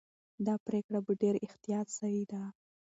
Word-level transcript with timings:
دا 0.45 0.55
پرېکړه 0.65 0.99
په 1.05 1.11
ډېر 1.21 1.35
احتیاط 1.45 1.87
سوې 1.97 2.23
ده. 2.31 2.41